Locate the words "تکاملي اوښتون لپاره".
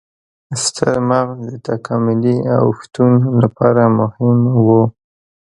1.69-3.83